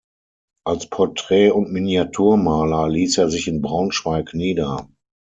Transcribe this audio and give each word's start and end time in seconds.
Als 0.65 0.89
Porträt- 0.89 1.51
und 1.51 1.71
Miniaturmaler 1.71 2.89
ließ 2.89 3.19
er 3.19 3.29
sich 3.29 3.47
in 3.47 3.61
Braunschweig 3.61 4.33
nieder. 4.33 4.89